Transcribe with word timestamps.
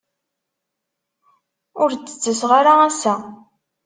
Ur 1.81 1.89
d-ttaseɣ 1.93 2.51
ara 2.59 2.73
ass-a. 2.89 3.15